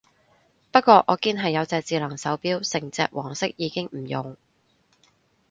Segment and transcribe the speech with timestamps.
[0.71, 4.35] 不過我堅係有隻智能手錶，成隻黃色已經唔用